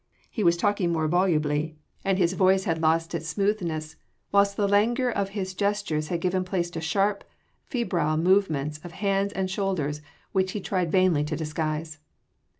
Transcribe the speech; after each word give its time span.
He 0.31 0.43
was 0.43 0.57
talking 0.57 0.91
more 0.91 1.07
volubly, 1.07 1.77
and 2.03 2.17
his 2.17 2.33
voice 2.33 2.63
had 2.63 2.81
lost 2.81 3.13
its 3.13 3.27
smoothness, 3.27 3.97
whilst 4.31 4.57
the 4.57 4.67
languor 4.67 5.11
of 5.11 5.29
his 5.37 5.53
gestures 5.53 6.07
had 6.07 6.21
given 6.21 6.43
place 6.43 6.71
to 6.71 6.81
sharp, 6.81 7.23
febrile 7.65 8.17
movements 8.17 8.79
of 8.83 8.93
hands 8.93 9.31
and 9.31 9.47
shoulders 9.47 10.01
which 10.31 10.53
he 10.53 10.59
tried 10.59 10.91
vainly 10.91 11.23
to 11.25 11.35
disguise. 11.35 11.99